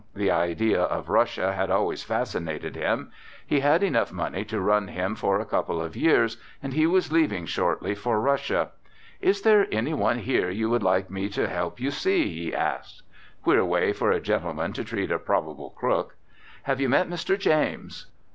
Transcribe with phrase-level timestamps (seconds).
[0.15, 3.11] The idea of Russia had always fascinated him;
[3.45, 7.11] he had enough money to run him for a couple of years, and he was
[7.11, 8.71] leaving shortly for Russia.
[9.21, 12.51] "Is there any one here you would like me to help you to see?" he
[12.51, 13.03] asked.
[13.43, 16.15] Queer way for a gentleman to treat a probable crook.
[16.63, 17.37] "Have you met Mr.
[17.37, 18.07] James?"